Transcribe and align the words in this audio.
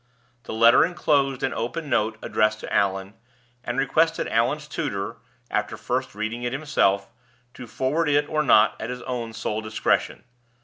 The 0.45 0.53
letter 0.53 0.83
inclosed 0.83 1.43
an 1.43 1.53
open 1.53 1.87
note 1.87 2.17
addressed 2.23 2.61
to 2.61 2.73
Allan, 2.73 3.13
and 3.63 3.77
requested 3.77 4.27
Allan's 4.29 4.67
tutor 4.67 5.17
(after 5.51 5.77
first 5.77 6.15
reading 6.15 6.41
it 6.41 6.53
himself) 6.53 7.11
to 7.53 7.67
forward 7.67 8.09
it 8.09 8.27
or 8.27 8.41
not 8.41 8.75
at 8.81 8.89
his 8.89 9.03
own 9.03 9.31
sole 9.33 9.61
discretion. 9.61 10.23